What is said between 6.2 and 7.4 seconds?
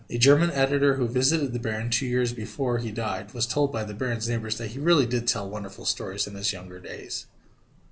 in his younger days.